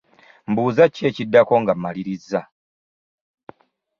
Mbuuza 0.49 0.81
oba 0.83 0.93
ki 0.93 1.01
ekiddako 1.09 1.53
nga 1.61 1.73
malirizza. 1.81 2.41